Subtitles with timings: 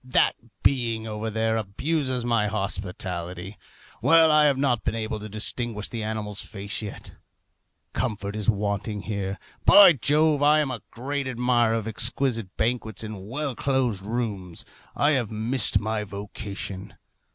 [0.03, 3.55] That being over there abuses my hospitality.
[4.01, 7.13] Well, I have not been able to distinguish the animal's face yet.
[7.93, 9.37] Comfort is wanting here.
[9.63, 10.41] By Jove!
[10.41, 14.65] I am a great admirer of exquisite banquets in well closed rooms.
[14.95, 16.95] I have missed my vocation.